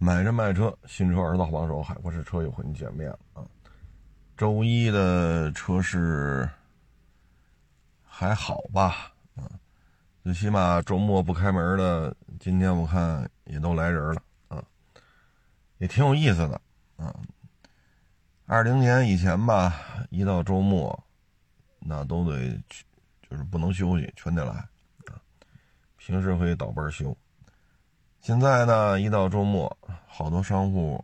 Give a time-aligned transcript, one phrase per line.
[0.00, 3.42] 买车卖车，新车儿子好帮手，海阔试车又和你见面了啊！
[4.36, 6.48] 周一的车市
[8.04, 9.12] 还好吧？
[9.34, 9.50] 啊，
[10.22, 14.62] 最起码周末不开门的，今天我看也都来人了啊，
[15.78, 16.60] 也挺有意思的
[16.96, 17.12] 啊。
[18.46, 19.74] 二零年以前吧，
[20.10, 20.96] 一到周末，
[21.80, 22.84] 那都得去，
[23.28, 24.52] 就是不能休息，全得来
[25.06, 25.20] 啊。
[25.96, 27.14] 平时可以倒班休。
[28.28, 29.74] 现在呢，一到周末，
[30.06, 31.02] 好多商户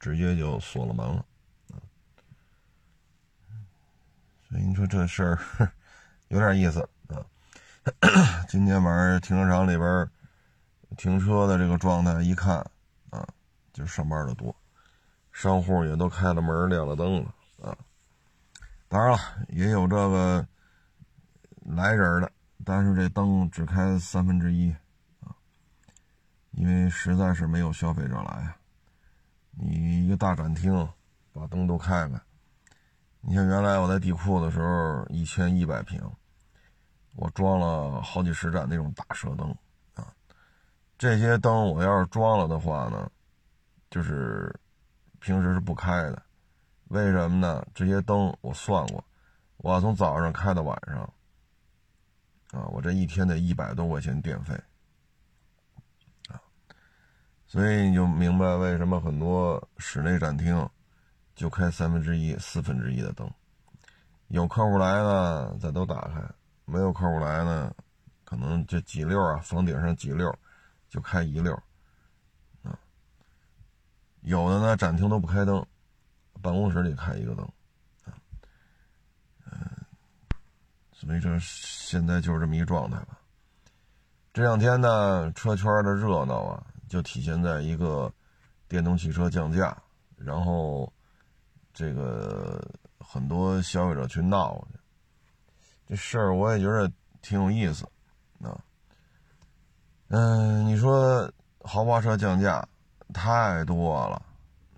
[0.00, 1.22] 直接就锁了门了，
[4.48, 5.38] 所以你说这事儿
[6.28, 7.20] 有点意思啊。
[8.48, 10.10] 今天晚上停车场里边
[10.96, 12.56] 停车的这个状态，一看
[13.10, 13.28] 啊，
[13.74, 14.56] 就上班的多，
[15.30, 17.34] 商户也都开了门、亮了灯了
[17.68, 17.76] 啊。
[18.88, 19.18] 当然了，
[19.48, 20.48] 也有这个
[21.66, 22.32] 来人的，
[22.64, 24.74] 但是这灯只开三分之一。
[26.52, 28.56] 因为实在是没有消费者来啊！
[29.52, 30.88] 你一个大展厅，
[31.32, 32.20] 把灯都开开。
[33.20, 36.00] 你像原来我在地库的时候，一千一百平，
[37.16, 39.48] 我装了好几十盏那种大射灯
[39.94, 40.12] 啊。
[40.98, 43.10] 这些灯我要是装了的话呢，
[43.90, 44.54] 就是
[45.20, 46.22] 平时是不开的。
[46.88, 47.66] 为什么呢？
[47.74, 49.02] 这些灯我算过，
[49.56, 51.00] 我要从早上开到晚上，
[52.52, 54.54] 啊，我这一天得一百多块钱电费。
[57.52, 60.66] 所以你就明白为什么很多室内展厅
[61.34, 63.30] 就开三分之一、四分之一的灯，
[64.28, 66.22] 有客户来呢，咱都打开；
[66.64, 67.70] 没有客户来呢，
[68.24, 70.34] 可能这几溜啊，房顶上几溜
[70.88, 71.54] 就开一溜
[72.62, 72.72] 啊。
[74.22, 75.62] 有的呢，展厅都不开灯，
[76.40, 77.44] 办公室里开一个灯
[78.06, 78.16] 啊。
[79.44, 79.60] 嗯，
[80.90, 83.18] 所以这现在就是这么一状态吧。
[84.32, 86.66] 这两天呢，车圈的热闹啊。
[86.92, 88.12] 就体现在一个
[88.68, 89.74] 电动汽车降价，
[90.14, 90.92] 然后
[91.72, 92.62] 这个
[92.98, 94.62] 很多消费者去闹，
[95.88, 97.88] 这事儿我也觉得挺有意思
[98.42, 98.62] 啊。
[100.08, 102.62] 嗯，你说豪华车降价
[103.14, 104.22] 太多了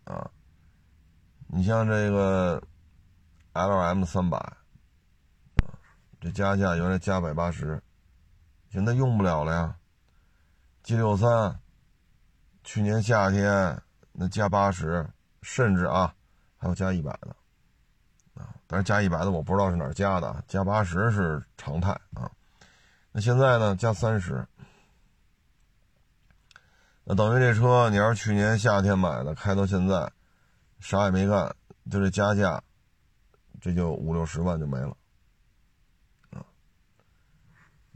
[0.04, 0.30] 啊，
[1.48, 2.62] 你像这个
[3.54, 5.74] L M 三百啊，
[6.20, 7.82] 这加价原来加百八十，
[8.70, 9.76] 现在用不了了呀
[10.84, 11.60] ，G 六三。
[12.64, 13.80] 去年夏天
[14.12, 15.06] 那加八十，
[15.42, 16.14] 甚至啊
[16.56, 17.36] 还有加一百的，
[18.34, 22.30] 啊，但是加一百的我不知道是哪加的，加八十是常态啊。
[23.12, 24.44] 那现在呢加三十，
[27.04, 30.10] 那等于这车你要是去年夏天买的，开到现在
[30.80, 31.54] 啥也没干，
[31.90, 32.62] 就这加价，
[33.60, 34.96] 这就五六十万就没了，
[36.30, 36.40] 啊，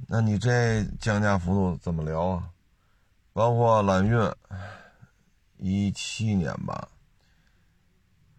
[0.07, 2.51] 那你这降价幅度怎么聊啊？
[3.39, 4.35] 包括揽运，
[5.59, 6.89] 一七年吧，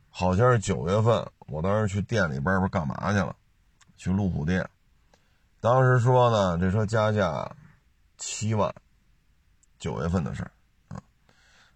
[0.10, 3.34] 好像是九月份，我当时去店里边不干嘛去了？
[3.96, 4.70] 去路虎店，
[5.62, 7.50] 当时说呢，这车加价
[8.18, 8.76] 七万，
[9.78, 10.52] 九月份的事儿
[10.90, 11.02] 啊。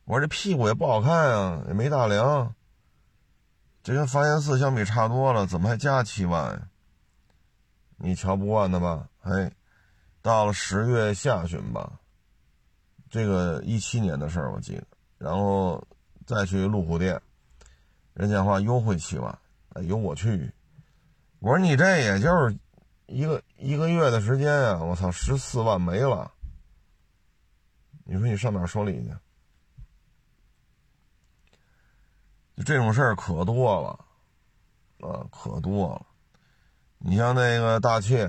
[0.03, 2.53] 我说这屁股也不好看啊，也没大梁，
[3.83, 6.69] 这跟发现四相比差多了，怎么还加七万？
[7.95, 9.07] 你瞧不惯的吧？
[9.21, 9.49] 哎，
[10.21, 12.01] 到了十月下旬吧。
[13.13, 14.83] 这个一七年的事儿我记得，
[15.19, 15.87] 然后
[16.25, 17.21] 再去路虎店，
[18.15, 19.39] 人讲话优惠七万，
[19.73, 20.51] 哎呦我去！
[21.37, 22.57] 我说你这也就是
[23.05, 26.31] 一个一个月的时间呀，我操，十四万没了！
[28.03, 29.15] 你说你上哪说理去？
[32.55, 36.03] 就这种事儿可多了，啊，可多了。
[36.97, 38.25] 你像那个大切，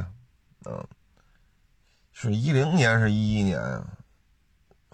[0.64, 0.84] 啊，
[2.12, 3.96] 是一零年是一一年啊？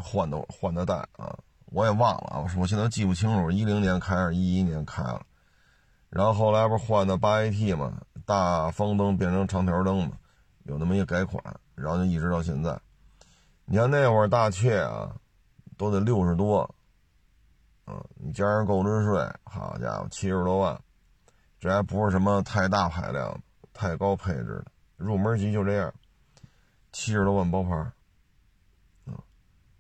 [0.01, 5.23] 换的换的代啊，我也忘了啊，我说我现在记不清楚，一零年开还是一一年开了，
[6.09, 10.13] 然后后来不是换的八 AT 嘛，大方灯变成长条灯嘛，
[10.65, 11.43] 有那么一个改款，
[11.75, 12.79] 然后就一直到现在。
[13.65, 15.15] 你看那会儿大切啊，
[15.77, 16.75] 都得六十多，
[17.87, 20.81] 嗯，你加上购置税，好家伙，七十多万，
[21.61, 23.41] 这还不是什么太大排量、
[23.73, 25.93] 太高配置的，入门级就这样，
[26.91, 27.93] 七十多万包牌。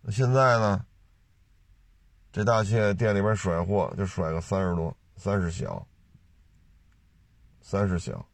[0.02, 0.84] 那现在呢？
[2.32, 5.84] 这大切店里边甩货就甩个三十多，三十小，
[7.60, 8.24] 三十小，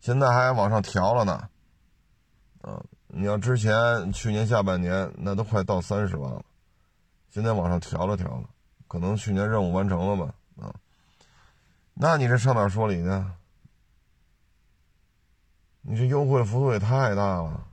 [0.00, 1.48] 现在还往上调了呢。
[2.62, 6.44] 啊，你要之前去年下半年那都快到三十万了，
[7.30, 8.48] 现在往上调了调了，
[8.88, 10.34] 可能去年任务完成了吧？
[10.60, 10.74] 啊，
[11.94, 13.24] 那你这上哪说理去？
[15.82, 17.68] 你这优惠幅度也太大了。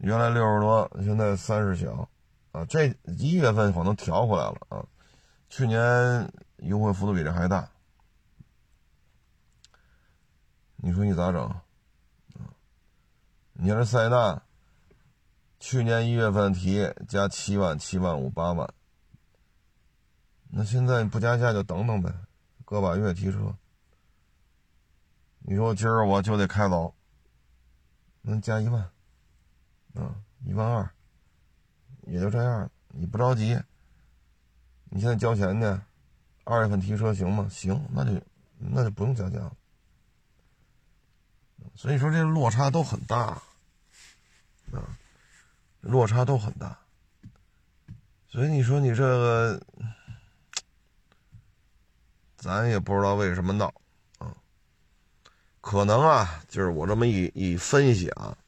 [0.00, 2.08] 原来六十多，现在三十小，
[2.52, 4.86] 啊，这一月份可能调回来了啊，
[5.50, 7.68] 去年优惠幅度比这还大，
[10.76, 11.54] 你说你咋整？
[13.52, 14.42] 你这塞纳，
[15.58, 18.72] 去年一月份提加七万、七万五、八万，
[20.48, 22.10] 那现在不加价就等等呗，
[22.64, 23.54] 个把月提车。
[25.40, 26.94] 你说今儿我就得开走，
[28.22, 28.90] 能加一万，
[29.94, 30.14] 啊，
[30.44, 30.90] 一万二，
[32.02, 32.70] 也就这样。
[32.88, 33.58] 你不着急，
[34.84, 35.84] 你现在交钱呢，
[36.44, 37.48] 二月份提车行吗？
[37.50, 38.20] 行，那就
[38.58, 39.56] 那就不用加价了。
[41.74, 43.42] 所以说这落差都很大。
[44.72, 44.86] 啊，
[45.80, 46.78] 落差都很大，
[48.28, 49.60] 所以你说你这个，
[52.36, 53.66] 咱也不知道为什么闹
[54.18, 54.32] 啊。
[55.60, 58.38] 可能啊，就是我这么一一分析啊，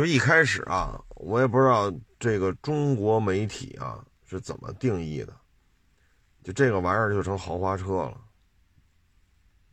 [0.00, 5.36] 就一开始啊，我也不知道这个中国媒体啊是怎么定义的，
[6.42, 8.20] 就这个玩意儿就成豪华车了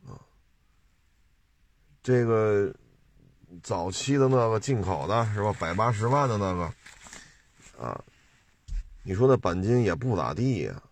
[0.06, 0.20] 啊，
[2.02, 2.74] 这个。
[3.62, 8.04] 早期的那个进口的是吧，百八十万的那个，啊，
[9.02, 10.82] 你说那钣金也不咋地呀，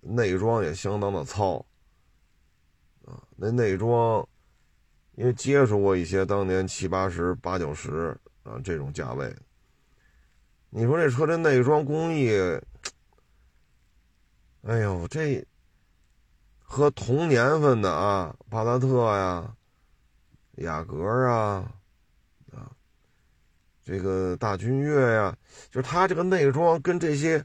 [0.00, 1.64] 内装也相当的糙，
[3.04, 4.28] 啊，那内装，
[5.14, 9.34] 因为接触过一些当年七八十、八九十啊这种价位，
[10.70, 12.30] 你说这车这内装工艺，
[14.62, 15.44] 哎呦，这
[16.58, 19.54] 和同年份的啊，帕萨特呀、
[20.56, 21.72] 雅阁啊。
[23.84, 25.36] 这个大君越呀，
[25.68, 27.44] 就是它这个内装跟这些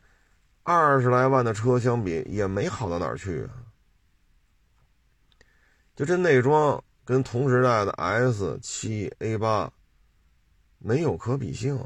[0.61, 3.65] 二十来万的车相比，也没好到哪儿去啊。
[5.95, 9.73] 就这内装跟同时代的 S 七、A 八
[10.77, 11.77] 没有可比性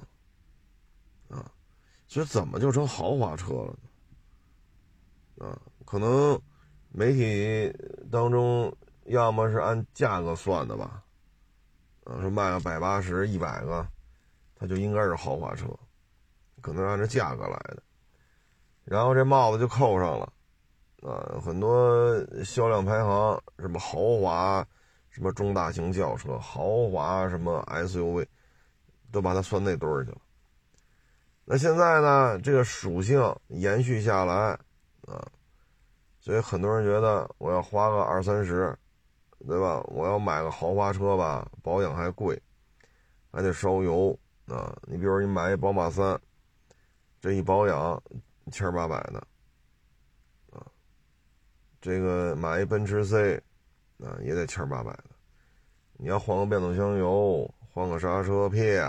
[1.30, 1.52] 啊，
[2.08, 3.76] 所以怎么就成豪华车了
[5.36, 5.48] 呢？
[5.48, 6.40] 啊，可能
[6.90, 7.72] 媒体
[8.12, 11.04] 当中要么是按价格算的吧，
[12.04, 13.88] 啊，说卖个百八十、一百个。
[14.64, 15.66] 它就应该是豪华车，
[16.62, 17.82] 可能按照价格来的，
[18.84, 20.32] 然后这帽子就扣上了，
[21.02, 22.16] 啊，很多
[22.46, 24.64] 销量排行，什么豪华，
[25.10, 28.28] 什么中大型轿车，豪华什么 SUV，
[29.12, 30.18] 都把它算那堆儿去了。
[31.44, 34.34] 那现在呢，这个属性延续下来，
[35.06, 35.28] 啊，
[36.20, 38.78] 所以很多人觉得我要花个二三十，
[39.48, 39.82] 对吧？
[39.88, 42.42] 我要买个豪华车吧，保养还贵，
[43.32, 44.18] 还得烧油。
[44.48, 46.20] 啊，你比如你买一宝马三，
[47.22, 48.02] 这一保养
[48.52, 49.20] 千八百的，
[50.52, 50.66] 啊，
[51.80, 53.42] 这个买一奔驰 C，
[54.00, 55.06] 啊也得千八百的。
[55.94, 58.84] 你要换个变速箱油，换个刹车片，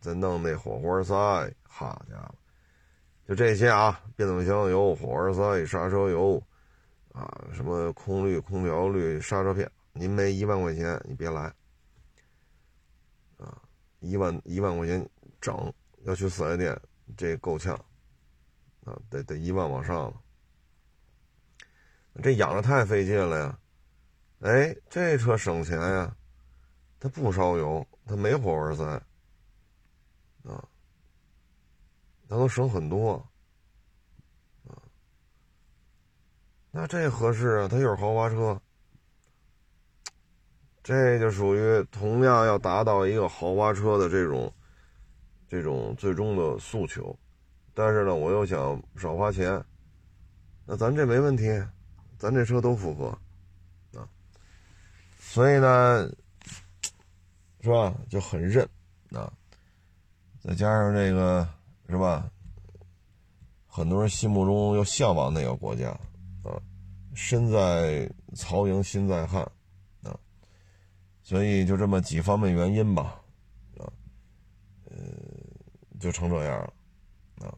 [0.00, 1.14] 再弄那火花塞，
[1.62, 2.34] 好家伙，
[3.26, 6.40] 就这些啊，变速箱油、火花塞、刹车油，
[7.12, 11.52] 啊，什么空滤、空调滤、刹车片，您没一万块钱，你别来。
[13.38, 13.60] 啊
[14.00, 15.08] 一万一万块钱
[15.40, 15.72] 整
[16.04, 16.80] 要去四 S 店，
[17.16, 17.74] 这够呛
[18.84, 20.14] 啊，得得一万往上了。
[22.22, 23.58] 这养着太费劲了呀！
[24.40, 26.16] 哎，这车省钱呀，
[27.00, 28.84] 它不烧油，它没火花塞
[30.44, 30.68] 啊，
[32.28, 33.12] 它都省很多
[34.66, 34.82] 啊。
[36.70, 38.60] 那这合适啊，它又是豪华车。
[40.82, 44.50] 这就属于同样要达到一个豪华车的这种，
[45.46, 47.14] 这种最终的诉求，
[47.74, 49.62] 但是呢，我又想少花钱，
[50.64, 51.44] 那咱这没问题，
[52.16, 53.08] 咱这车都符合，
[54.00, 54.08] 啊，
[55.18, 56.10] 所以呢，
[57.68, 58.66] 是吧，就很认，
[59.10, 59.30] 啊，
[60.40, 61.46] 再加上这个
[61.86, 62.30] 是吧，
[63.66, 65.90] 很多人心目中又向往那个国家，
[66.42, 66.56] 啊，
[67.14, 69.42] 身在曹营心在汉
[70.02, 70.18] 啊。
[71.22, 73.20] 所以就这么几方面原因吧，
[73.76, 73.84] 啊，
[74.86, 74.96] 呃，
[76.00, 77.54] 就成这样了，啊，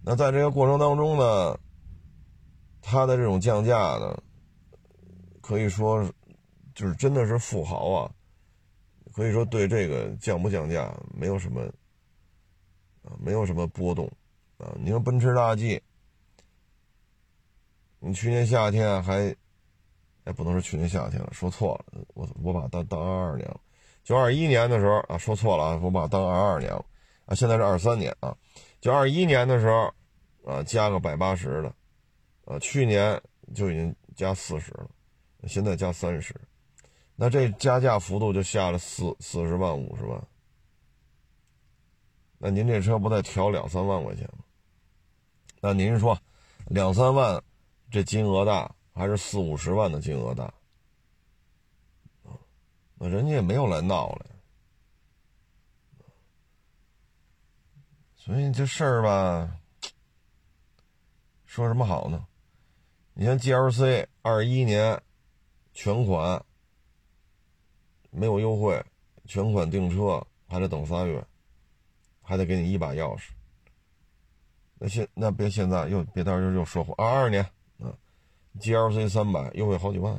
[0.00, 1.58] 那在这个过程当中呢，
[2.80, 4.22] 他的这种降价呢，
[5.40, 6.08] 可以说
[6.72, 8.14] 就是真的是富豪啊，
[9.14, 11.62] 可以说对这个降不降价没有什么
[13.02, 14.10] 啊，没有什么波动
[14.58, 14.74] 啊。
[14.80, 15.82] 你说奔驰大 G，
[18.00, 19.34] 你去年夏天还。
[20.24, 23.60] 哎，不能说去年夏天了，说错了，我我把它当当二二年了，
[24.04, 26.84] 就二一年的时候啊，说错了啊，我把它当二二年了
[27.26, 28.32] 啊，现在是二三年啊，
[28.80, 29.92] 就二一年的时候
[30.44, 31.74] 啊，加个百八十的，
[32.44, 33.20] 啊，去年
[33.52, 34.88] 就已经加四十了，
[35.48, 36.32] 现在加三十，
[37.22, 40.20] 那这加价幅度就下了四四十万五十万，
[42.36, 44.42] 那您这车不得调两三万块钱吗？
[45.60, 46.18] 那您说，
[46.66, 47.40] 两三万
[47.92, 50.52] 这金额大，还是四五十万的金额大？
[52.96, 54.26] 那人家也没有来闹来，
[58.16, 59.60] 所以这事儿吧，
[61.46, 62.26] 说什么好呢？
[63.14, 65.00] 你像 GLC 二一年
[65.72, 66.44] 全款
[68.12, 68.80] 没有优惠，
[69.24, 71.26] 全款订车还得等仨月，
[72.20, 73.30] 还得给你一把钥匙。
[74.78, 77.42] 那现那别现在又别到时候又说二二年
[77.80, 77.92] 啊
[78.60, 80.16] ，GLC 三百优惠好几万。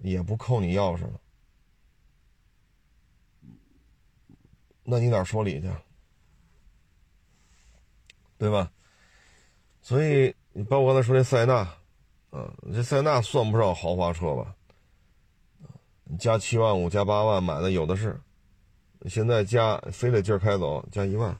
[0.00, 1.20] 也不扣你钥匙了，
[4.84, 5.68] 那你哪说理去？
[8.38, 8.70] 对吧？
[9.82, 11.54] 所以你包括刚才说那塞纳，
[12.30, 14.54] 啊，这塞纳算不上豪华车吧？
[16.16, 18.20] 加七万五、加八万买的有的是，
[19.06, 21.36] 现在加非得劲儿开走，加一万、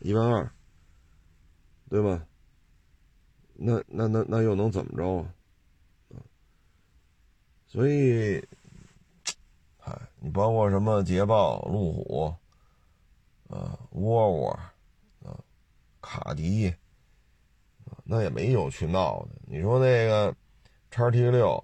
[0.00, 0.50] 一万二，
[1.88, 2.26] 对吧？
[3.54, 5.34] 那那那那又能怎么着啊？
[7.66, 8.42] 所以，
[9.84, 12.34] 哎，你包括什么捷豹、路虎，
[13.48, 14.50] 啊，沃尔沃，
[15.28, 15.38] 啊，
[16.00, 16.68] 卡迪，
[17.84, 19.28] 啊那也没有去闹的。
[19.46, 20.34] 你说那个
[20.90, 21.62] 叉 T 六，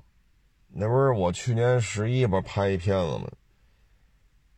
[0.78, 3.30] 那不是我去年十一不拍一片子吗？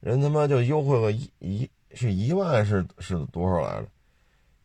[0.00, 3.88] 人他妈就优惠个一一是一万是是多少来着？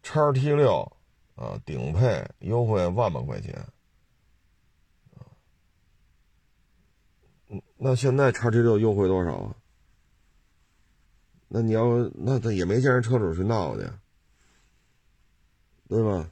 [0.01, 0.91] 叉 T 六
[1.35, 3.65] 啊，顶配优惠万把块钱。
[7.77, 9.55] 那现在叉 T 六优惠多少啊？
[11.47, 13.87] 那你要那他也没见人车主去闹去，
[15.87, 16.27] 对吧？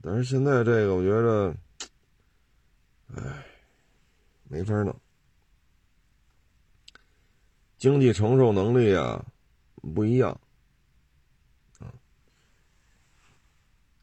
[0.00, 1.54] 但是现在这个我觉得，
[3.16, 3.44] 哎，
[4.48, 4.94] 没法弄，
[7.76, 9.24] 经济承受能力啊
[9.94, 10.40] 不一样，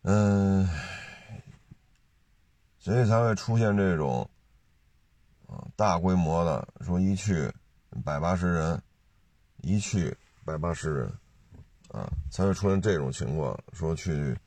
[0.04, 0.70] 嗯，
[2.80, 4.30] 所以才会出现这种。
[5.78, 7.52] 大规模的说一去
[8.04, 8.82] 百八十人，
[9.62, 11.08] 一去百八十人，
[11.90, 13.58] 啊，才会出现这种情况。
[13.72, 14.38] 说去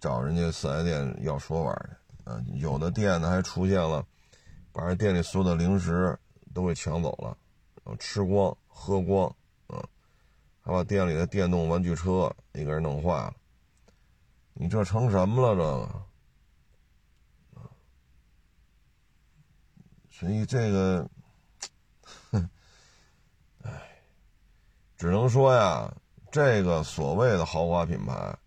[0.00, 4.04] 找人家四 S 店要说法去，啊，有的店呢还出现了，
[4.78, 6.16] 把人店里所有的零食
[6.54, 7.36] 都给抢走了，
[7.82, 9.26] 然后吃光喝光，
[9.66, 9.84] 啊，
[10.60, 13.34] 还把店里的电动玩具车也给人弄坏了。
[14.54, 16.06] 你这成什么了？
[17.52, 17.70] 这个？
[20.10, 21.10] 所以这个，
[22.30, 22.48] 哼，
[23.64, 24.00] 哎，
[24.96, 25.92] 只能说呀，
[26.30, 28.38] 这个所谓的豪华品牌，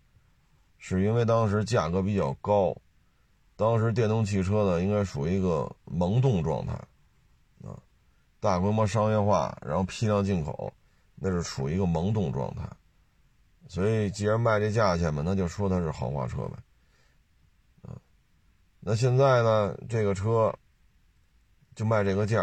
[0.78, 2.74] 是因为当时价格比较高，
[3.56, 6.72] 当时电动汽车呢应该属于一个萌动状态，
[7.62, 7.78] 啊，
[8.40, 10.72] 大规模商业化，然后批量进口，
[11.14, 12.68] 那是属于一个萌动状态，
[13.68, 16.56] 所以既然卖这价钱嘛，那就说它是豪华车呗，
[17.82, 17.96] 啊，
[18.80, 20.54] 那现在呢，这个车。
[21.74, 22.42] 就卖这个价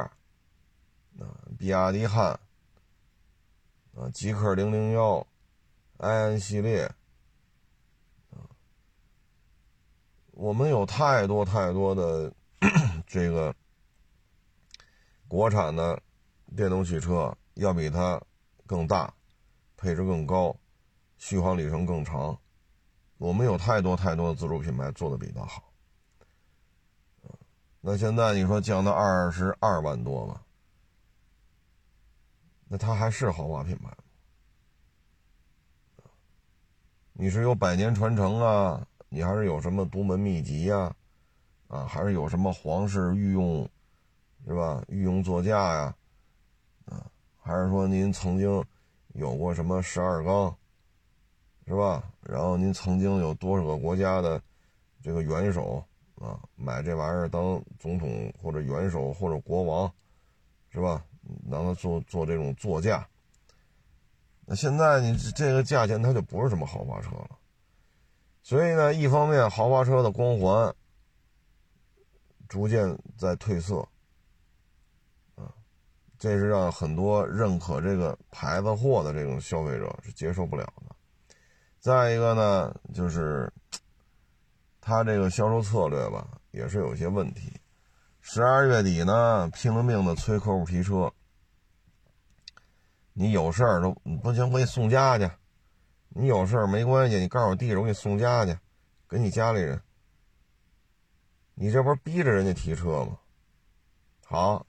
[1.20, 2.32] 啊，比亚迪汉，
[3.96, 5.28] 啊，极氪零零幺，
[5.98, 6.86] 埃安系列，
[8.32, 8.42] 啊，
[10.40, 12.34] 我们有太多太多的
[13.06, 13.54] 这个
[15.28, 16.02] 国产的
[16.56, 18.18] 电动汽车，要比它
[18.66, 19.14] 更大，
[19.76, 20.56] 配置更高，
[21.18, 22.40] 续航里程更长，
[23.18, 25.74] 我们有太多太多的自主品牌做的比它好。
[27.82, 30.42] 那现在你说降到二十二万多吧，
[32.70, 33.98] 那它还是豪华品牌吗？
[37.12, 40.96] 你是有百年传承啊，你还是有什么独门秘籍呀，
[41.68, 43.68] 啊，还是有什么皇室御用，
[44.46, 44.84] 是吧？
[44.88, 45.96] 御用座驾呀，
[46.86, 47.06] 啊，
[47.42, 48.64] 还是说您曾经
[49.14, 50.56] 有过什么十二缸，
[51.66, 52.04] 是吧？
[52.22, 54.42] 然后您曾经有多少个国家的
[55.02, 55.84] 这个元首？
[56.16, 59.92] 啊，买这玩意儿当总统或者元首或者国王，
[60.70, 61.04] 是吧？
[61.50, 63.08] 让他做做这种座驾。
[64.46, 67.39] 那现在你这个价钱，它就不是什么豪华车了。
[68.50, 70.74] 所以呢，一方面豪华车的光环
[72.48, 73.88] 逐渐在褪色，
[75.36, 75.54] 啊，
[76.18, 80.96] 这是让很多认可这个牌子货的这种消费者是接受不了的。
[81.80, 83.54] 再一个呢，就是。
[84.82, 87.52] 他这个销售策略吧，也是有些问题。
[88.22, 91.14] 十二月底呢，拼了命的催客户提车。
[93.14, 93.92] 你有事儿都
[94.24, 95.30] 不行，我给你送家去。
[96.20, 98.54] 你有事儿没关系，你告诉我地址，我给你送家去，
[99.08, 99.82] 给你家里人。
[101.54, 103.18] 你这不是逼着人家提车吗？
[104.26, 104.68] 好，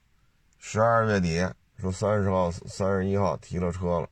[0.57, 4.07] 十二月底说三十号、三十一号提了车了，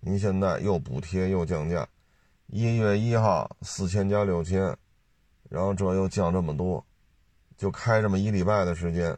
[0.00, 1.88] 您现在又补贴又降价，
[2.48, 4.76] 一月一号四千加六千，
[5.48, 6.84] 然后这又降这么多，
[7.56, 9.16] 就开这么一礼拜的时间，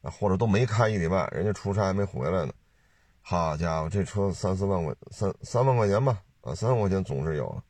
[0.00, 2.54] 啊，或者都没开一礼拜，人家出差还没回来呢。
[3.20, 7.64] 好家伙，这车三四万块，三三万块钱吧，啊，三万块钱总是有了。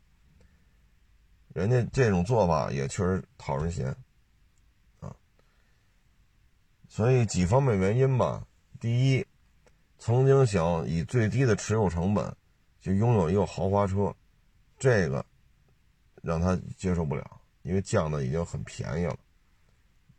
[1.54, 3.94] 人家这种做法也确实讨人嫌，
[5.00, 5.14] 啊，
[6.88, 8.46] 所以几方面原因吧。
[8.80, 9.26] 第一，
[9.98, 12.34] 曾经想以最低的持有成本
[12.80, 14.14] 就拥有一个豪华车，
[14.78, 15.24] 这个
[16.22, 19.16] 让他接受不了，因为降的已经很便宜了，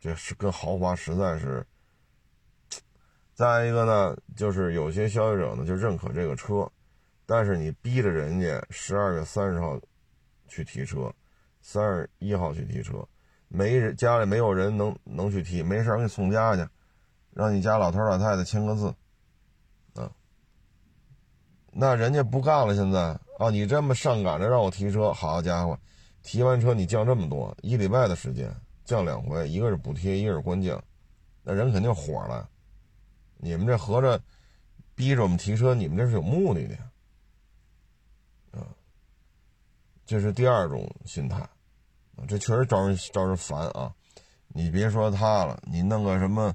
[0.00, 1.66] 这是跟豪华实在是。
[3.34, 6.70] 再一个呢，就是有些消费者呢就认可这个车，
[7.26, 9.80] 但是你逼着人家十二月三十号
[10.46, 11.12] 去提车，
[11.60, 13.06] 三十一号去提车，
[13.48, 16.66] 没人家里没有人能能去提，没事给你送家去。
[17.30, 18.94] 让你家老头老太太签个字，
[20.00, 20.08] 啊，
[21.72, 22.76] 那人家不干了。
[22.76, 23.00] 现在
[23.40, 25.76] 啊，你这么上赶着让我提车，好家伙，
[26.22, 28.54] 提完车你降这么多，一礼拜的时间
[28.84, 30.80] 降两回，一个是补贴，一个是官降，
[31.42, 32.48] 那人肯定火了。
[33.38, 34.22] 你们这合着
[34.94, 36.76] 逼着我们提车，你们这是有目的的，
[38.52, 38.62] 啊，
[40.06, 41.48] 这是第二种心态，
[42.28, 43.94] 这确实招人招人烦啊。
[44.48, 46.54] 你别说他了，你弄个什么？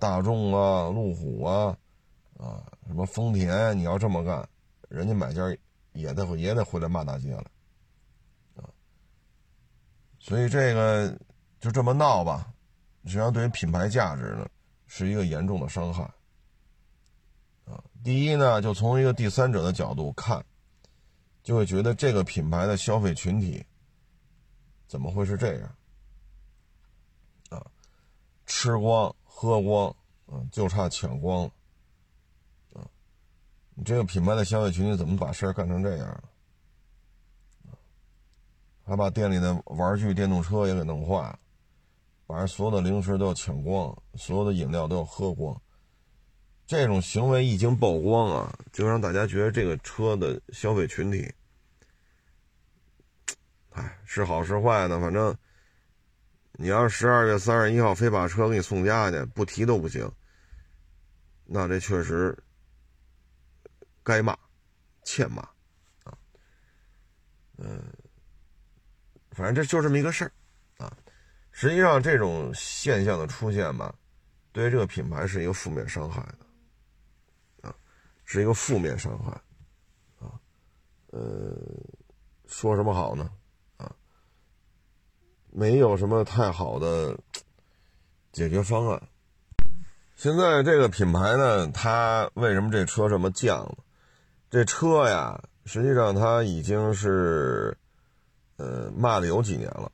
[0.00, 1.76] 大众啊，路虎啊，
[2.38, 4.48] 啊，什么丰田，你要这么干，
[4.88, 5.42] 人家买家
[5.92, 7.44] 也得也得回来骂大街了，
[8.56, 8.64] 啊，
[10.18, 11.14] 所以这个
[11.60, 12.54] 就这么闹吧，
[13.04, 14.48] 实际上对于品牌价值呢
[14.86, 16.04] 是一个严重的伤害，
[17.64, 20.42] 啊，第一呢，就从一个第三者的角度看，
[21.42, 23.64] 就会觉得这个品牌的消费群体
[24.86, 25.76] 怎么会是这样，
[27.50, 27.66] 啊，
[28.46, 29.14] 吃光。
[29.34, 29.88] 喝光，
[30.26, 31.50] 啊，就差抢光了，
[32.74, 32.86] 啊，
[33.74, 36.22] 你这个品牌的消费群体怎么把事儿干成这样了？
[38.84, 41.38] 还把店里的玩具、电动车也给弄坏了，
[42.24, 45.60] 把人所有的零食都要抢光，所有的饮料都要喝光。
[46.72, 51.30] 这种行为一经曝光啊，就让大家觉得这个车的消费群体，
[53.72, 54.98] 哎，是好是坏呢？
[54.98, 55.36] 反正。
[56.56, 60.08] 你要是十二月三十一号非把车给你送家去，不提都不行。
[61.44, 62.36] 那这确实
[64.02, 64.36] 该骂，
[65.02, 65.42] 欠骂
[66.04, 66.12] 啊。
[67.56, 67.82] 嗯，
[69.30, 70.32] 反正这就这么一个事儿
[70.76, 70.94] 啊。
[71.50, 73.92] 实际上，这种现象的出现吧，
[74.52, 76.46] 对于这个品牌是一个负面伤害的，
[78.32, 79.30] 是一个负面伤害
[80.18, 80.40] 啊。
[81.10, 81.54] 呃，
[82.46, 83.30] 说什么好呢？
[83.76, 83.92] 啊
[85.50, 87.14] 没有什么太好的
[88.32, 89.02] 解决方案。
[90.16, 93.76] 现在这个品牌呢，它为什么这车这么降？
[94.48, 97.76] 这车呀，实际上它已经是
[98.56, 99.92] 呃卖了有几年了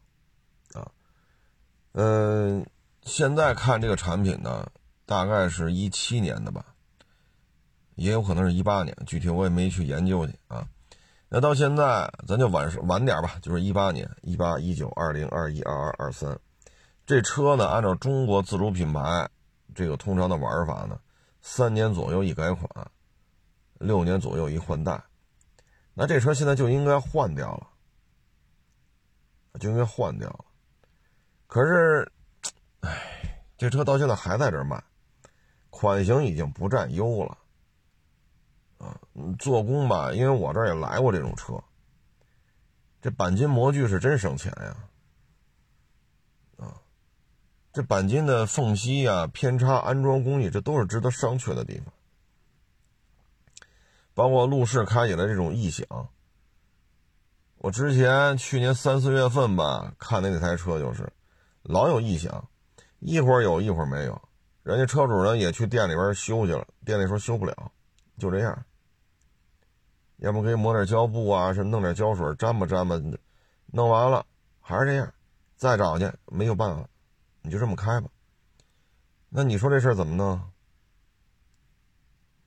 [0.75, 0.93] 啊。
[1.95, 2.65] 嗯，
[3.03, 4.71] 现在看这个产品呢，
[5.07, 6.77] 大概是一七年的吧，
[7.99, 10.67] 也有可能是一八年，具体我也没去研究去啊。
[11.29, 16.39] 那到现在，咱就晚晚点吧，就是一八年、一八、一九、二零、二一、二二、二三，
[17.05, 19.29] 这车呢，按照中国自主品牌
[19.75, 20.99] 这个通常的玩法呢，
[21.43, 22.71] 三年左右一改款，
[23.75, 25.03] 六年左右一换代，
[25.93, 27.67] 那这车现在就应该换掉了，
[29.59, 30.45] 就应该换掉了。
[31.47, 32.11] 可是，
[32.81, 34.83] 唉，这车到现在还在这卖，
[35.69, 37.37] 款型已经不占优了。
[38.79, 38.99] 啊，
[39.39, 41.63] 做工吧，因为我这儿也来过这种车。
[43.01, 44.77] 这钣金模具是真省钱呀！
[46.57, 46.75] 啊，
[47.73, 51.93] 这钣金的缝隙呀、偏差、安装工艺，这都是值得商榷的地方。
[54.15, 55.87] 包括路试开起来这种异响，
[57.59, 61.13] 我之前去年三四月份吧看的那台车就是
[61.63, 62.49] 老有异响，
[62.99, 64.21] 一会儿有一会儿没有。
[64.65, 67.71] 人家车主呢也去店里边修去了，店里说修不了，
[68.19, 68.65] 就这样。
[70.19, 73.01] 要不给抹点胶布啊，什么弄点胶水粘吧粘吧，
[73.67, 74.27] 弄完了
[74.61, 75.13] 还是这样，
[75.57, 76.89] 再找去没有办法，
[77.43, 78.09] 你就这么开吧。
[79.29, 80.31] 那你说这事儿怎么弄？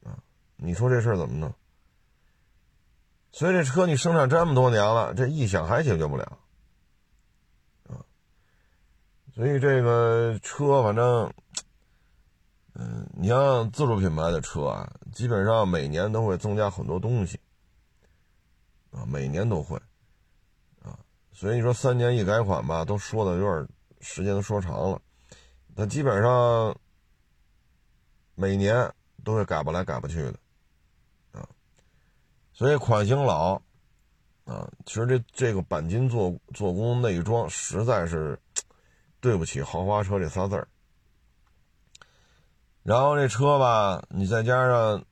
[0.04, 0.18] 啊，
[0.58, 1.54] 你说这事儿怎么弄？
[3.32, 6.38] 所以这车你生产这么多年了，这异响还解决不了，
[7.88, 8.04] 啊，
[9.34, 11.32] 所以这个车反正，
[12.74, 17.40] 嗯，你像自主品牌的车啊，基本上每年都会增加很多东西。
[18.92, 19.78] 啊，每年都会，
[20.84, 21.00] 啊，
[21.32, 23.68] 所以你说三年一改款吧，都说的有点
[24.02, 25.02] 时间都说长了，
[25.76, 26.76] 它基本上
[28.36, 28.92] 每年
[29.24, 30.36] 都会改不来改不去的，
[31.32, 31.48] 啊，
[32.54, 33.62] 所以款型老，
[34.46, 38.38] 啊，其实这这个钣金做做工内装实在是
[39.20, 40.68] 对不起豪华车这仨字儿。
[42.84, 45.06] 然后这车吧，你再加上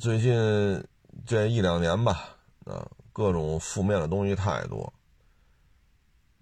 [0.00, 0.84] 最近
[1.24, 4.92] 这一两年吧，啊，各种负面的东西太多，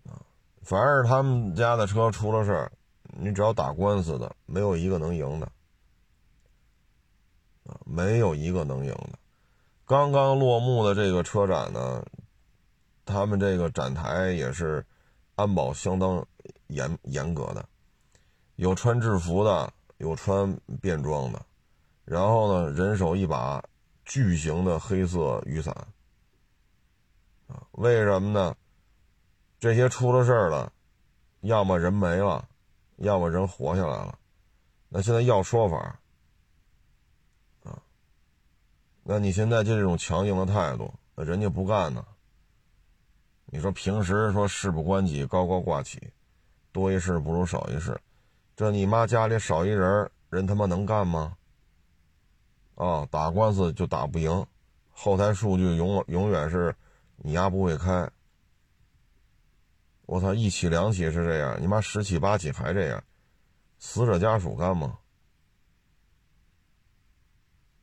[0.05, 0.21] 啊，
[0.63, 5.47] 凡是他们家的车出了事儿，你只要打官司的，没有一个能赢的，
[7.65, 9.19] 啊，没有一个能赢的。
[9.85, 12.05] 刚刚落幕的这个车展呢，
[13.05, 14.85] 他们这个展台也是
[15.35, 16.27] 安保相当
[16.67, 17.65] 严严格的，
[18.57, 19.73] 有穿制服的。
[19.99, 21.45] 有穿便装的，
[22.05, 23.61] 然后呢，人手一把
[24.05, 25.75] 巨型的黑色雨伞，
[27.49, 28.57] 啊，为什么呢？
[29.59, 30.73] 这些出了事儿了，
[31.41, 32.49] 要么人没了，
[32.99, 34.17] 要么人活下来了，
[34.89, 35.99] 那现在要说法，
[37.65, 37.83] 啊，
[39.03, 42.05] 那你现在就这种强硬的态度，人家不干呢。
[43.47, 46.13] 你说平时说事不关己，高高挂起，
[46.71, 47.99] 多一事不如少一事。
[48.55, 51.37] 这你妈家里少一人，人他妈能干吗？
[52.75, 54.47] 啊，打官司就打不赢，
[54.93, 56.77] 后台数据永永远是
[57.19, 58.11] 你丫不会开。
[60.07, 63.05] 我操，一起两起是这样，你妈十起八起还这样，
[63.79, 64.99] 死者家属干吗？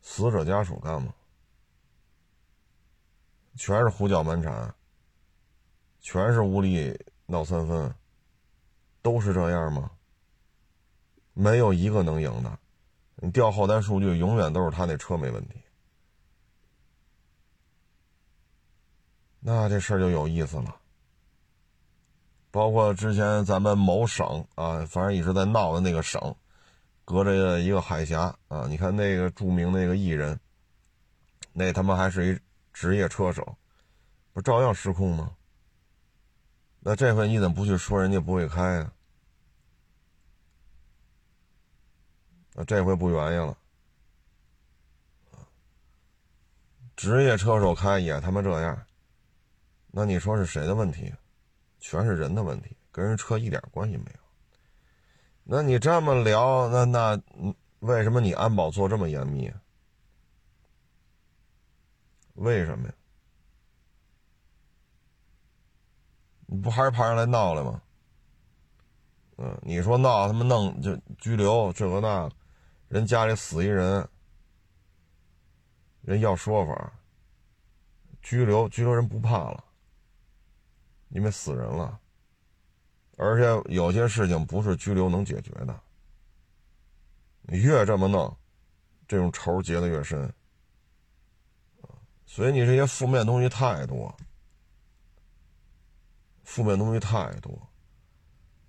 [0.02, 1.13] 死者家属干吗？
[3.56, 4.74] 全是胡搅蛮缠，
[6.02, 7.93] 全是无理闹三分，
[9.02, 9.91] 都是这样吗？
[11.34, 12.60] 没有一个能赢的，
[13.17, 15.62] 你调后台数据，永远都是他那车没问题。
[19.47, 20.75] 那这事儿就有意思了。
[22.49, 26.36] 包括之前咱们某省啊，反正一直在闹的那个省，
[27.03, 30.39] 隔着一个海峡啊，你看那个著名那个艺人，
[31.53, 32.39] 那他妈还是一
[32.73, 33.55] 职业车手，
[34.34, 35.36] 不照样失控吗？
[36.79, 38.91] 那这回你怎么不去说人家不会开啊？
[42.55, 43.55] 那这回不原因了，
[46.95, 48.86] 职业车手开也他妈这样，
[49.97, 51.10] 那你说是谁的问题？
[51.79, 54.19] 全是人的问题，跟人车一点关系没有。
[55.45, 57.21] 那你这么聊，那那
[57.79, 59.49] 为什么你安保做这么严密？
[62.34, 62.93] 为什么呀？
[66.47, 67.81] 你不还是怕人来闹来吗？
[69.38, 72.29] 嗯，你说闹他妈弄就拘留这个那。
[72.89, 74.08] 人家里死一人，
[76.01, 76.93] 人要说法，
[78.21, 79.64] 拘留拘留人不怕了，
[81.10, 82.00] 因为死人了，
[83.18, 85.80] 而且有些事情不是拘留能解决的。
[87.41, 88.36] 你越这么弄，
[89.08, 90.34] 这种仇结的越深，
[92.26, 94.15] 所以你这些负面东西太多，
[96.44, 97.70] 负面东西太多，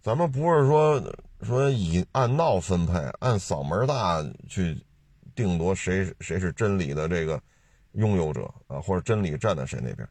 [0.03, 1.03] 咱们不是说。
[1.43, 4.83] 说以按闹分配，按嗓门大去
[5.35, 7.39] 定夺谁谁是真理的这个
[7.93, 10.09] 拥有者啊，或者真理站在谁那边，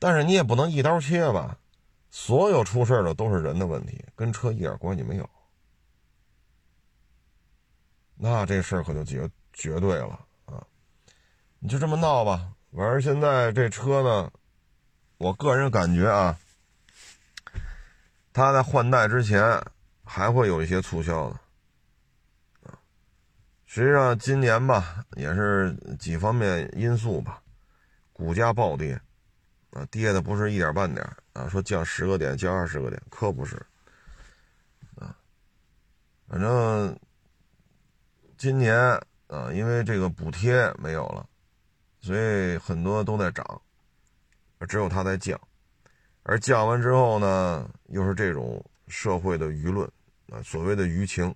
[0.00, 1.56] 但是你也不能一刀切吧？
[2.16, 5.28] 所有出事的都是人的问题，跟车一点关系没有。
[8.14, 10.64] 那这事儿可就绝绝对了啊！
[11.58, 14.30] 你就这么闹吧，反正现在这车呢，
[15.18, 16.38] 我个人感觉啊，
[18.32, 19.60] 他在换代之前。
[20.06, 21.36] 还会有一些促销的，
[22.68, 22.78] 啊，
[23.64, 27.42] 实际上今年吧，也是几方面因素吧，
[28.12, 29.00] 股价暴跌，
[29.74, 33.56] 啊，跌的不是一点半点啊，说降十个点，降二十个点，可不是，
[34.94, 35.14] 啊，
[36.26, 36.98] 反正
[38.38, 38.74] 今年
[39.26, 41.28] 啊，因为这个补贴没有了，
[42.00, 43.60] 所以很多都在涨，
[44.66, 45.38] 只有它在降，
[46.22, 48.64] 而降完之后呢，又是这种。
[48.86, 49.90] 社会的舆论
[50.30, 51.34] 啊，所谓的舆情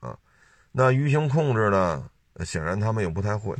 [0.00, 0.18] 啊，
[0.72, 2.10] 那舆情控制呢，
[2.46, 3.54] 显然他们也不太会，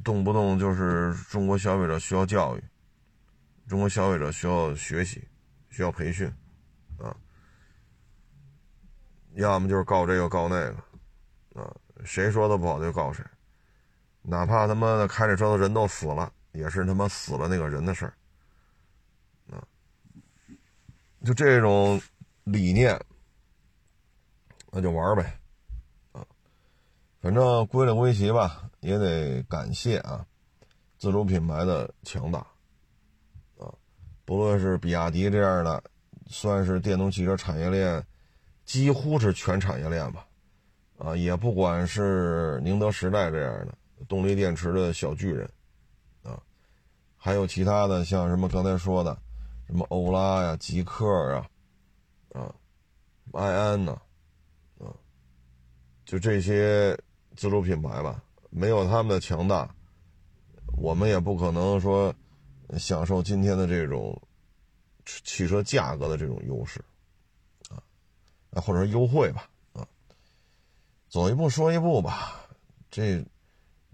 [0.00, 2.64] 动不动就是中国消费者需要教育，
[3.66, 5.26] 中国消费者需要学习，
[5.70, 6.26] 需要培训
[6.98, 7.16] 啊，
[9.34, 13.24] 要么就是告这个告那个啊，谁说的不好就告谁，
[14.22, 18.14] 哪怕他妈的开着车的人都死了，也是他妈死了那个人的事儿。
[21.24, 22.00] 就这种
[22.44, 22.96] 理念，
[24.70, 25.36] 那就玩呗，
[26.12, 26.24] 啊，
[27.20, 30.24] 反正归了归齐吧，也得感谢啊，
[30.98, 32.38] 自主品牌的强大，
[33.58, 33.72] 啊，
[34.24, 35.82] 不论是比亚迪这样的，
[36.28, 38.04] 算是电动汽车产业链
[38.64, 40.26] 几乎是全产业链吧，
[40.98, 43.74] 啊，也不管是宁德时代这样的，
[44.08, 45.48] 动力电池的小巨人，
[46.22, 46.40] 啊，
[47.16, 49.16] 还有其他的像什么刚才说的，
[49.66, 51.50] 什么欧拉呀、极客啊，
[52.32, 52.54] 啊，
[53.32, 53.92] 埃安呐，
[54.78, 54.92] 啊，
[56.04, 56.96] 就这些
[57.36, 59.74] 自主品牌吧，没有他们的强大，
[60.76, 62.14] 我们也不可能说
[62.78, 64.20] 享受今天的这种
[65.24, 66.84] 汽车价格的这种优势，
[67.70, 67.80] 啊，
[68.60, 69.86] 或者说优惠吧啊。
[71.08, 72.46] 走一步说一步吧，
[72.90, 73.24] 这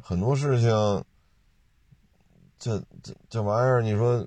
[0.02, 1.04] 很多事情，
[2.58, 4.26] 这这这玩意儿，你说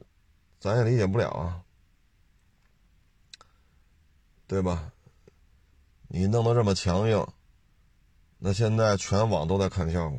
[0.59, 1.61] 咱也理解不了啊，
[4.47, 4.91] 对吧？
[6.09, 7.27] 你弄得这么强硬，
[8.39, 10.17] 那现在全网都在看笑话，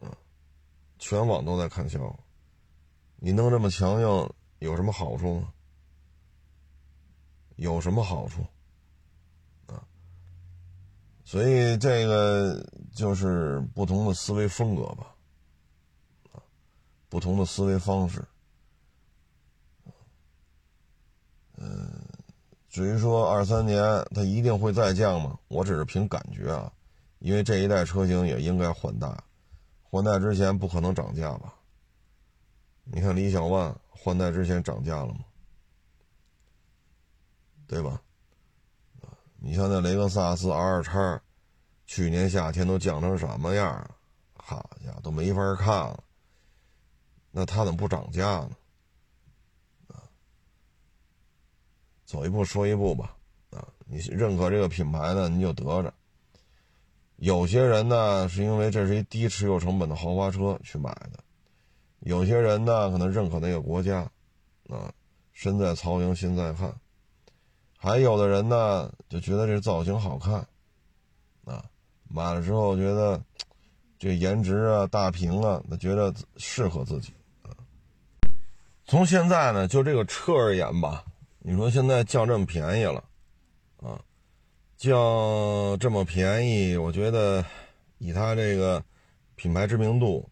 [0.00, 0.16] 嗯，
[0.98, 2.18] 全网都在看笑话，
[3.16, 5.52] 你弄这么强硬有什么好处吗？
[7.56, 8.46] 有什么好处？
[11.22, 12.60] 所以这个
[12.92, 15.14] 就是不同的思维风格吧，
[16.32, 16.42] 啊，
[17.08, 18.26] 不同的思维方式，
[21.54, 22.02] 嗯，
[22.70, 23.82] 至于说二三年
[24.14, 25.36] 它一定会再降吗？
[25.48, 26.72] 我只是凭感觉啊，
[27.18, 29.12] 因为这一代车型也应该换代，
[29.82, 31.52] 换代之前不可能涨价吧？
[32.84, 35.20] 你看李小万换代之前涨价了吗？
[37.66, 38.00] 对吧？
[39.38, 41.20] 你像那雷克萨斯 R 叉，
[41.86, 43.90] 去年夏天都降成什么样了？
[44.34, 46.04] 好家伙，都没法看了。
[47.32, 48.50] 那它怎么不涨价呢？
[52.10, 53.14] 走一步说一步吧。
[53.50, 55.94] 啊，你认可这个品牌呢，你就得着。
[57.18, 61.20] 有些人呢，是因为这是一低持有成本的豪华车去买的；
[62.00, 64.10] 有些人呢，可能认可那个国家。
[64.68, 64.92] 啊，
[65.32, 66.72] 身在曹营心在汉。
[67.76, 70.34] 还有的人呢，就觉得这造型好看，
[71.44, 71.64] 啊，
[72.08, 73.20] 买了之后觉得
[73.98, 77.54] 这颜值啊、大屏啊，他觉得适合自己啊。
[78.84, 81.04] 从现在呢，就这个车而言吧，
[81.42, 83.02] 你说现在降这么便宜了，
[83.78, 83.98] 啊，
[84.76, 84.94] 降
[85.78, 87.42] 这么便宜，我觉得
[87.96, 88.84] 以它这个
[89.36, 90.28] 品牌知名度，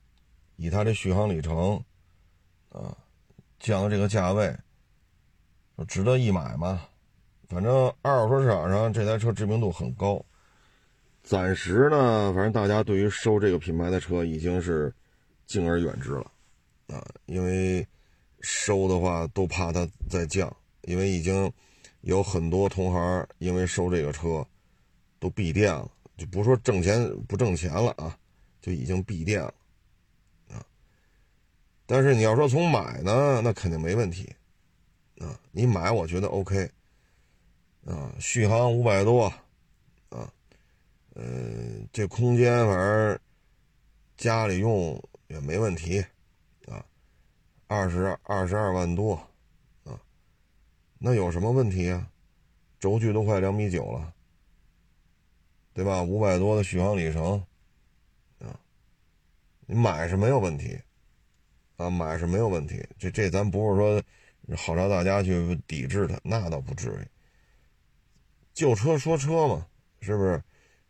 [0.57, 1.83] 以它这续航里程，
[2.69, 2.95] 啊，
[3.59, 4.55] 降这个价位，
[5.87, 6.87] 值得一买吗？
[7.49, 10.23] 反正二手车市场上这台车知名度很高，
[11.23, 14.95] 暂时呢，反正大家对于收这个品牌的车已经是
[15.47, 16.31] 敬而远之了，
[16.89, 17.87] 啊，因为
[18.43, 21.53] 收的话都怕它再降，因为已经
[22.03, 24.47] 有很多同行因为收这个车
[25.19, 28.19] 都闭店了，就不说挣钱不挣钱了啊，
[28.61, 29.55] 就已经闭店了，
[30.51, 30.65] 啊，
[31.87, 34.35] 但是你要说从买呢，那肯定没问题，
[35.19, 36.71] 啊，你买我觉得 OK。
[37.87, 39.33] 啊，续航五百多，
[40.11, 40.31] 啊，
[41.15, 41.25] 呃，
[41.91, 43.19] 这空间反正
[44.19, 46.05] 家里用也没问题，
[46.67, 46.85] 啊，
[47.67, 49.19] 二十二十二万多，
[50.99, 52.11] 那有什么问题啊？
[52.81, 54.15] 轴距都快两米九了，
[55.75, 56.01] 对吧？
[56.03, 57.45] 五百多的续航里程，
[58.39, 58.59] 啊，
[59.67, 60.81] 你买是没有问题，
[61.77, 62.87] 啊，买是没有问题。
[62.99, 64.03] 这这咱不是说
[64.57, 67.09] 号召大家去抵制它，那倒不至于。
[68.55, 69.67] 旧车说车嘛，
[70.01, 70.41] 是不是？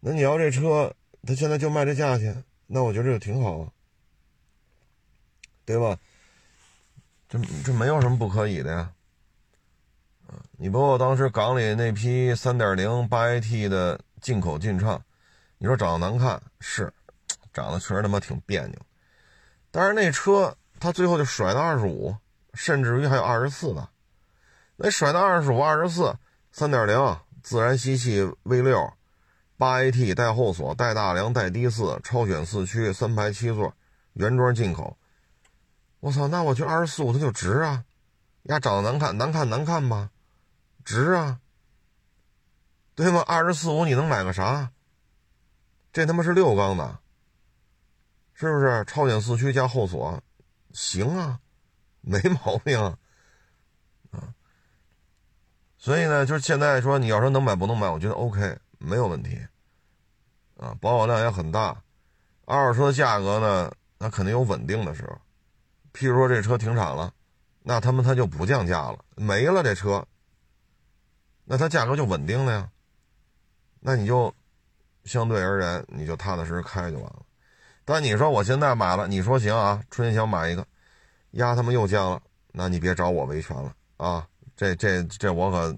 [0.01, 3.73] 那你要这车，他现在就卖这价钱，那我觉得这个挺好啊，
[5.65, 5.99] 对吧？
[7.31, 8.95] 这这没有什么不可以的呀。
[10.57, 15.03] 你包括当时港里那批三点零八 AT 的进口劲畅，
[15.59, 16.93] 你说长得难看是，
[17.53, 18.75] 长得确实他妈挺别扭，
[19.71, 22.17] 但是那车它最后就甩到二十五，
[22.55, 23.89] 甚至于还有二十四的，
[24.77, 26.17] 那甩到二十五、二十四，
[26.53, 27.19] 三点零。
[27.41, 28.93] 自然吸气 V 六，
[29.57, 33.73] 八 AT 带后锁带大梁带低四超选四驱三排七座
[34.13, 34.99] 原装进口，
[36.01, 37.85] 我操，那我觉得二十四五它就值啊，
[38.43, 40.11] 呀长得难看难看难看吧，
[40.89, 41.39] 值啊，
[42.95, 43.23] 对吗？
[43.27, 44.73] 二十四五你能买个啥？
[45.93, 46.99] 这他妈是六缸的，
[48.33, 50.23] 是不是超选四驱加后锁，
[50.73, 51.41] 行啊，
[52.01, 52.97] 没毛病啊。
[55.77, 59.47] 所以呢，就是现在说你要说能买不能买，我觉得 OK，没有问题，
[60.57, 61.83] 啊，保有量也很大，
[62.47, 65.21] 二手车的价格呢，那肯定有稳定的时候，
[65.93, 67.13] 譬如说这车停产了，
[67.63, 70.03] 那他们他就不降价了，没了这车，
[71.51, 72.71] 那它价格就稳定了呀，
[73.81, 74.35] 那你就
[75.07, 77.23] 相对而言你就踏踏实实开就完了。
[77.87, 80.67] 但你说我现在买了，你说行啊，春天想买一个，
[81.31, 82.21] 呀他们又降了，
[82.53, 84.29] 那你别找我维权了啊。
[84.57, 85.75] 这这这我可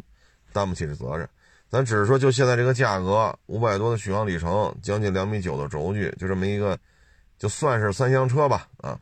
[0.52, 1.28] 担不起这责任，
[1.68, 6.76] 咱只是说就现在这个价格，五百多的续航里程，将近两米九的轴距，就这么一个，
[7.38, 8.98] 就算是三厢车吧，啊，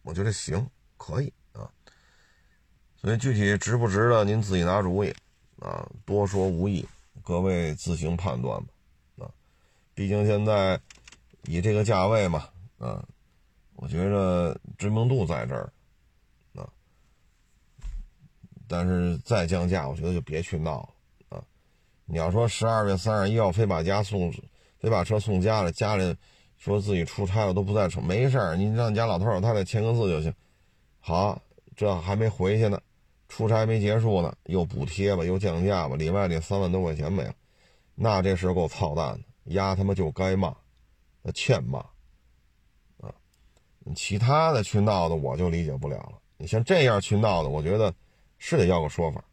[0.00, 1.30] 我觉得行，可以。
[3.00, 5.14] 所以具体值不值得，您自己拿主意
[5.60, 6.86] 啊，多说无益，
[7.22, 9.30] 各位自行判断吧，啊，
[9.94, 10.80] 毕竟现在
[11.44, 13.04] 以这个价位嘛，啊。
[13.78, 15.70] 我觉着知名度在这儿，
[16.54, 16.66] 啊，
[18.66, 21.44] 但是再降价，我觉得就别去闹了啊！
[22.06, 24.32] 你要说十二月三十一号非把家送，
[24.80, 26.16] 非把车送家里，家里
[26.56, 30.32] 说自己出差了都不在车，没事儿，你让你家老头老太太签个字就行。
[31.00, 31.38] 好，
[31.76, 32.80] 这还没回去呢，
[33.28, 37.34] 出差没结束呢，又补贴吧，又降价吧，里外里三万多块钱没了，
[37.94, 40.54] 那这事够操蛋的，丫他妈就该骂，
[41.34, 41.78] 欠骂
[42.98, 43.12] 啊。
[43.94, 46.18] 其他的去闹的我就理解不了了。
[46.38, 47.94] 你像这样去闹的，我觉得
[48.38, 49.24] 是得要个说法，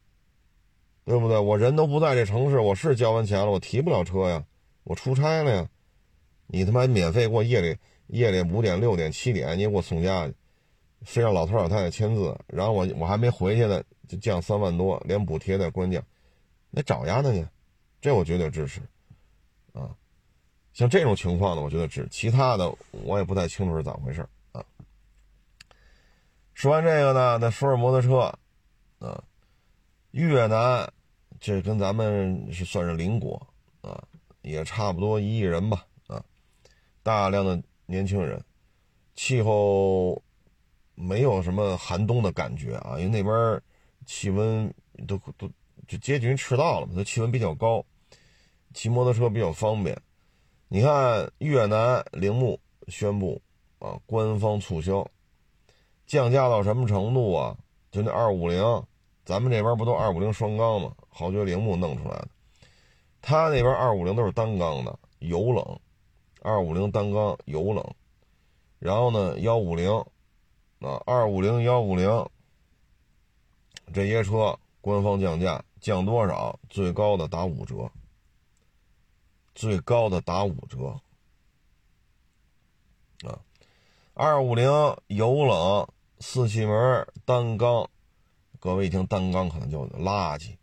[1.05, 1.37] 对不对？
[1.37, 4.45] 我人都不在这城市，我是交完钱了，我提不了车呀，
[4.83, 5.69] 我出差了呀。
[6.47, 7.77] 你他妈免费给我夜里
[8.07, 10.33] 夜里五点六点七点，你给我送家去，
[11.05, 16.03] 非让老头老太太签字，然后我我还没回去呢，就降三万多，连补贴带关降，
[16.69, 17.45] 那找丫的去，
[18.01, 18.81] 这我绝对支持
[19.73, 19.95] 啊。
[20.73, 24.63] 像这种情况呢，我觉得支，其他的我也不太清楚是咋回事啊。
[26.53, 28.33] 说完这个呢，再说说摩托车，
[29.05, 29.23] 啊，
[30.11, 30.91] 越南
[31.39, 33.45] 这跟咱们是算是邻国
[33.81, 34.03] 啊，
[34.41, 36.23] 也差不多一亿人吧，啊，
[37.03, 38.43] 大量的年轻人，
[39.15, 40.21] 气候
[40.95, 43.61] 没有什么寒冬的感觉啊，因为那边
[44.05, 44.73] 气温
[45.07, 45.49] 都都
[45.87, 47.83] 就接近于赤道了嘛，它气温比较高，
[48.73, 49.99] 骑摩托车比较方便。
[50.67, 53.41] 你看越南铃木宣布
[53.79, 55.07] 啊，官方促销。
[56.05, 57.57] 降价到什么程度啊？
[57.91, 58.61] 就那二五零，
[59.23, 60.93] 咱们这边不都二五零双缸吗？
[61.09, 62.27] 豪爵铃木弄出来的，
[63.21, 65.79] 他那边二五零都是单缸的，油冷，
[66.41, 67.85] 二五零单缸油冷，
[68.79, 69.89] 然后呢幺五零，
[70.83, 72.29] 啊二五零幺五零，
[73.93, 76.59] 这些车官方降价降多少？
[76.69, 77.89] 最高的打五折，
[79.55, 80.99] 最高的打五折，
[83.25, 83.39] 啊。
[84.13, 84.69] 二五零
[85.07, 85.87] 油冷
[86.19, 87.89] 四气门单缸，
[88.59, 90.57] 各位一听单缸可能就垃圾，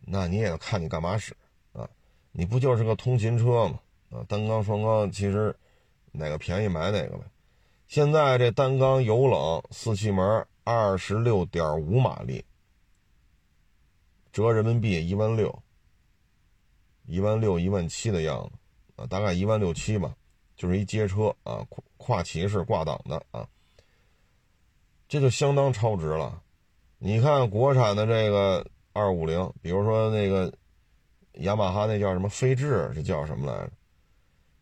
[0.00, 1.36] 那你也看你干嘛使
[1.72, 1.88] 啊？
[2.32, 3.78] 你不就是个通勤车吗？
[4.10, 5.56] 啊，单缸双缸其实
[6.10, 7.24] 哪个便宜买哪个呗。
[7.92, 12.42] 现在这单缸油冷四气门二十六点五马力，
[14.32, 15.62] 折人民币一万六，
[17.04, 18.52] 一万六一万七的样子
[18.96, 20.16] 啊，大概一万六七吧。
[20.56, 23.46] 就是一街车啊，跨跨骑式挂档的啊，
[25.06, 26.42] 这就相当超值了。
[26.96, 30.50] 你看国产的这个二五零，比如说那个
[31.34, 33.72] 雅马哈那叫什么飞智，这叫什么来着？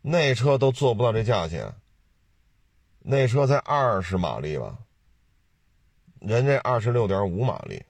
[0.03, 1.73] 那车都做不到这价钱，
[3.01, 4.79] 那车才二十马力吧，
[6.21, 7.85] 人这二十六点五马力，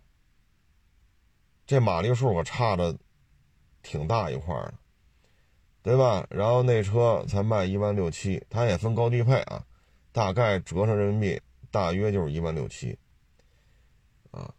[1.66, 2.96] 这马力数可差的
[3.82, 4.74] 挺大一块的。
[5.82, 6.26] 对吧？
[6.28, 9.64] 然后那车才卖一万六七，它也分高低配啊，
[10.12, 12.98] 大概折成人民币大约就是一万六七，
[14.30, 14.52] 啊，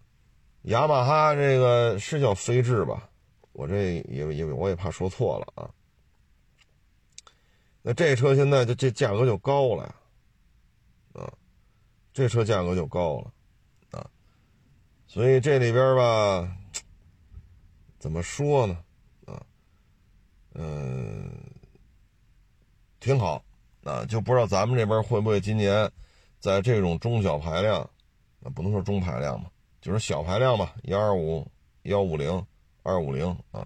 [0.64, 3.08] 雅马哈这个是叫飞智吧？
[3.52, 5.70] 我这也也我也怕说错了啊。
[7.84, 9.94] 那这车现在就这价格就高了，
[12.13, 13.32] 这车价格就高了，
[13.91, 14.10] 啊，
[15.08, 16.58] 所以这里边吧，
[18.00, 18.78] 怎么说呢？
[19.26, 19.41] 啊
[20.54, 21.32] 嗯，
[23.00, 23.41] 挺好，
[23.84, 25.89] 啊，就不知道咱们这边会不会今年，
[26.39, 27.82] 在这种中小排量，
[28.43, 31.50] 啊，不能说中排量嘛，就是小排量吧，幺二五、
[31.84, 32.45] 幺五零、
[32.84, 33.65] 二五零啊，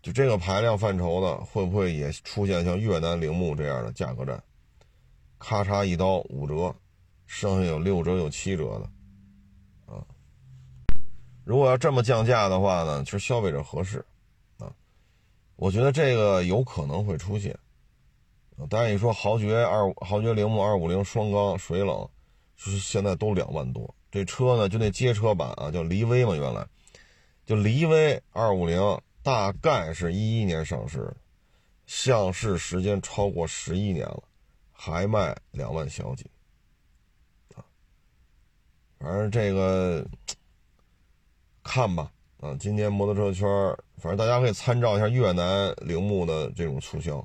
[0.00, 4.42] 就这个排量范畴的，会不会也出现像越南铃木这样的价格战？
[5.46, 6.74] 咔嚓一刀五折，
[7.26, 10.00] 剩下有六折、有七折的，啊，
[11.44, 13.98] 如果要这么降价的话呢，其实消费者合适。
[14.56, 14.72] 啊
[15.56, 17.54] 我觉得这个有可能会出现，
[18.70, 22.08] 当然你说豪爵二豪爵铃木二五零双缸水冷，
[22.56, 23.94] 是现在都两万多。
[24.10, 26.66] 这车呢，就那街车版啊，叫骊威嘛，原来
[27.44, 28.80] 就骊威二五零，
[29.22, 31.14] 大概是一一年上市，
[31.84, 34.22] 上市时间超过十一年了，
[34.84, 36.26] 还卖两万小几，
[37.54, 37.64] 啊，
[38.98, 40.06] 反正这个
[41.62, 42.12] 看吧。
[42.36, 43.48] 啊，今年摩托车圈
[43.96, 47.16] 反正大家可以参照一下越南铃木的这种促销。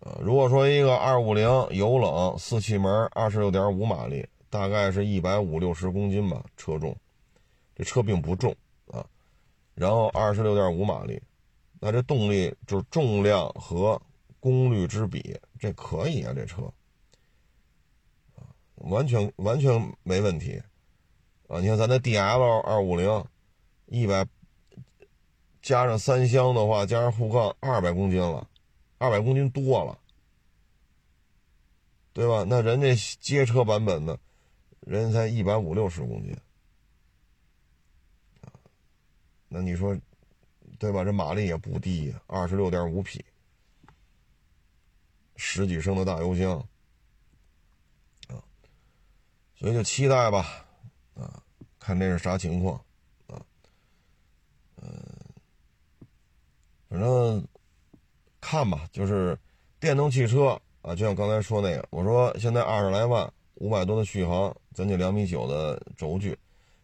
[0.00, 6.96] 啊，如果说一个二五零油冷四气门，二十六点五马力，大概是一百五六十公斤吧，车重。
[7.76, 8.56] 这车并不重
[8.86, 9.04] 啊，
[9.74, 11.20] 然后二十六点五马力，
[11.78, 14.00] 那这动力就是重量和
[14.40, 16.74] 功率之比，这可以啊，这车
[18.74, 20.60] 完全完全没问题
[21.46, 21.60] 啊！
[21.60, 23.24] 你看咱的 D L 二五零，
[23.86, 24.26] 一百
[25.62, 28.50] 加上三厢的话，加上护杠，二百公斤了，
[28.98, 29.96] 二百公斤多了，
[32.12, 32.44] 对吧？
[32.48, 34.18] 那人家街车版本的，
[34.80, 36.36] 人才一百五六十公斤。
[39.46, 39.96] 那你说，
[40.80, 41.04] 对吧？
[41.04, 43.24] 这马力也不低，二十六点五匹，
[45.36, 46.58] 十几升的大油箱，
[48.28, 48.38] 啊，
[49.54, 50.66] 所以就期待吧，
[51.14, 51.42] 啊，
[51.78, 52.76] 看这是啥情况，
[53.26, 53.40] 啊，
[54.76, 54.92] 嗯，
[56.88, 57.44] 反正
[58.40, 59.38] 看吧，就是
[59.80, 66.38] 电动汽车啊，就像刚才说那个，我说现在二十来万，五百多的续航，将近两米九的轴距，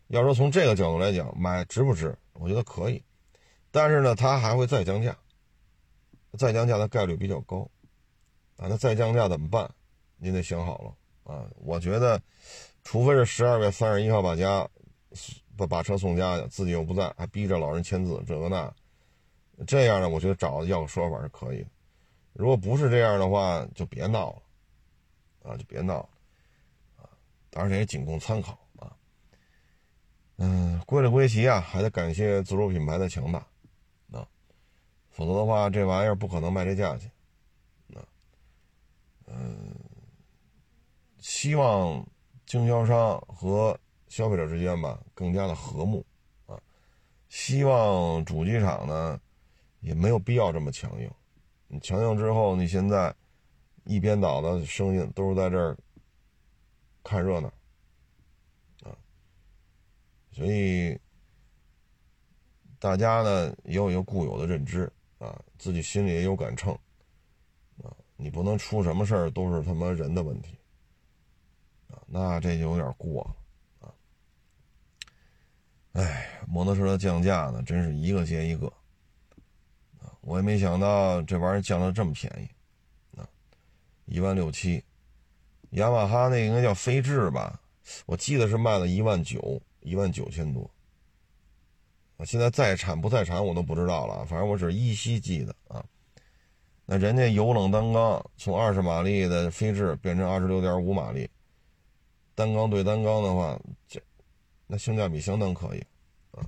[0.08, 2.16] 要说从这个角度来讲，买值不值？
[2.34, 3.02] 我觉得可以，
[3.70, 5.16] 但是呢，它还会再降价，
[6.38, 7.68] 再降价的概率比较高，
[8.58, 9.70] 啊，那再降价怎么办？
[10.18, 11.48] 您得想好了啊！
[11.56, 12.20] 我觉得，
[12.82, 14.68] 除非是十二月三十一号把家
[15.56, 18.70] 把把车送家去，自己又不在，还逼着老人签字，这个那，
[19.64, 21.68] 这样呢，我觉得找要个说法是可以的。
[22.32, 24.42] 如果不是这样的话，就别闹了，
[25.52, 26.08] 啊，就别闹了，
[26.96, 27.08] 啊，
[27.50, 28.58] 当然这也仅供参考。
[30.40, 33.40] 嗯，归了归齐啊，还得感谢自主品牌的强大，
[34.12, 34.24] 啊，
[35.10, 37.10] 否则的话，这玩意儿不可能卖这价钱，
[39.30, 39.74] 嗯，
[41.18, 42.06] 希望
[42.46, 46.04] 经销商和消费者之间吧更加的和睦，
[46.46, 46.58] 啊，
[47.28, 49.20] 希望主机厂呢
[49.80, 51.10] 也没有必要这么强硬，
[51.66, 53.14] 你强硬之后，你现在
[53.84, 55.76] 一边倒的声音都是在这儿
[57.04, 57.48] 看热闹
[58.82, 58.96] 啊。
[60.32, 60.98] 所以，
[62.78, 66.78] 大家呢也有一个固有的认知啊，自己心里也有杆秤。
[68.20, 70.58] 你不能出什么事儿都是他妈人的问题
[71.88, 73.94] 啊，那这就有点过了啊。
[75.92, 78.66] 哎，摩托车的降价呢，真是一个接一个
[80.00, 80.12] 啊！
[80.20, 83.26] 我也没想到这玩意儿降的这么便宜啊，
[84.04, 84.84] 一万六七。
[85.70, 87.58] 雅马哈那应该叫飞智吧？
[88.04, 89.62] 我记得是卖了一万九。
[89.80, 90.68] 一万九千多，
[92.18, 95.82] 啊，现在在产不在产我都不知道了，反正我只依稀记得啊。
[96.90, 101.28] 那人家油冷单缸从二十马力的飞智变成二十六点五马力，
[102.34, 104.00] 单缸对单缸的话，这
[104.66, 105.84] 那性价比相当可以
[106.30, 106.40] 啊。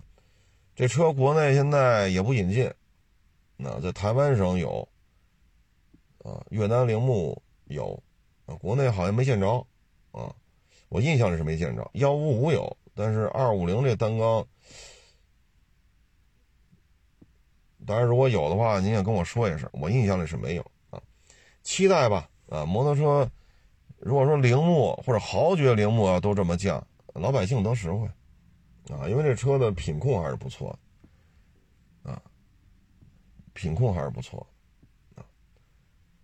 [0.74, 2.72] 这车国内现在也不引进，
[3.58, 4.88] 那在台湾省有，
[6.24, 8.02] 啊，越南铃木有，
[8.46, 9.66] 啊，国内好像没见着，
[10.10, 10.34] 啊，
[10.88, 12.74] 我印象里是没见着，幺五五有。
[12.94, 14.46] 但是二五零这单缸，
[17.86, 19.68] 当然如果有的话，您也跟我说一声。
[19.72, 21.00] 我印象里是没有啊，
[21.62, 22.64] 期待吧啊！
[22.64, 23.28] 摩托车
[23.98, 28.06] 如果说铃木或者豪爵铃木啊都这么降，老百姓得实惠
[28.94, 30.78] 啊，因为这车的品控还是不错
[32.02, 32.20] 啊，
[33.52, 34.46] 品控还是不错
[35.16, 35.24] 啊。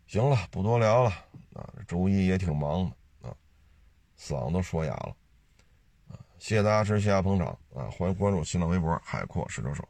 [0.07, 1.11] 行了，不多聊了
[1.55, 3.37] 啊，周一也挺忙的啊，
[4.19, 5.17] 嗓子都说哑了。
[6.39, 7.89] 谢谢大家支持，谢谢捧场啊！
[7.91, 9.83] 欢迎关注新浪微博“海阔试车手”。